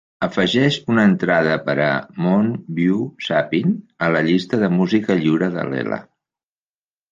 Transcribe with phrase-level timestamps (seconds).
[0.25, 1.89] afegeix una entrada per a
[2.23, 3.77] "Mon Beau Sapin"
[4.07, 6.03] a la llista de música lliure de lela